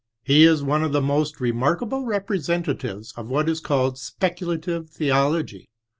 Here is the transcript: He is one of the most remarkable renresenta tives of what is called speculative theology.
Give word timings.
He 0.23 0.45
is 0.45 0.63
one 0.63 0.81
of 0.81 0.93
the 0.93 0.99
most 1.01 1.39
remarkable 1.39 2.07
renresenta 2.07 2.73
tives 2.75 3.15
of 3.15 3.27
what 3.29 3.47
is 3.47 3.59
called 3.59 3.99
speculative 3.99 4.89
theology. 4.89 5.69